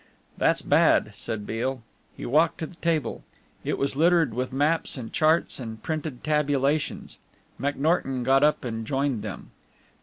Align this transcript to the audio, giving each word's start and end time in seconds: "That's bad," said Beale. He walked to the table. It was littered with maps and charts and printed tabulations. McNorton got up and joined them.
"That's 0.35 0.63
bad," 0.63 1.11
said 1.13 1.45
Beale. 1.45 1.83
He 2.17 2.25
walked 2.25 2.57
to 2.57 2.65
the 2.65 2.73
table. 2.77 3.23
It 3.63 3.77
was 3.77 3.95
littered 3.95 4.33
with 4.33 4.51
maps 4.51 4.97
and 4.97 5.13
charts 5.13 5.59
and 5.59 5.83
printed 5.83 6.23
tabulations. 6.23 7.19
McNorton 7.59 8.23
got 8.23 8.41
up 8.41 8.65
and 8.65 8.83
joined 8.87 9.21
them. 9.21 9.51